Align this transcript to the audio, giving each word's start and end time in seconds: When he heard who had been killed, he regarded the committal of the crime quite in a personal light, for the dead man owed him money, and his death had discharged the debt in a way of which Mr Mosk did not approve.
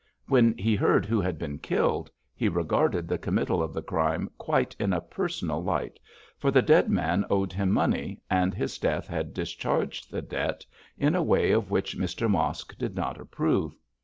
When 0.25 0.57
he 0.57 0.73
heard 0.75 1.05
who 1.05 1.21
had 1.21 1.37
been 1.37 1.59
killed, 1.59 2.09
he 2.33 2.49
regarded 2.49 3.07
the 3.07 3.19
committal 3.19 3.61
of 3.61 3.71
the 3.71 3.83
crime 3.83 4.31
quite 4.39 4.75
in 4.79 4.93
a 4.93 4.99
personal 4.99 5.63
light, 5.63 5.99
for 6.39 6.49
the 6.49 6.63
dead 6.63 6.89
man 6.89 7.23
owed 7.29 7.53
him 7.53 7.69
money, 7.69 8.19
and 8.27 8.51
his 8.51 8.79
death 8.79 9.05
had 9.07 9.31
discharged 9.31 10.09
the 10.09 10.23
debt 10.23 10.65
in 10.97 11.13
a 11.13 11.21
way 11.21 11.51
of 11.51 11.69
which 11.69 11.99
Mr 11.99 12.27
Mosk 12.27 12.75
did 12.79 12.95
not 12.95 13.21
approve. 13.21 13.75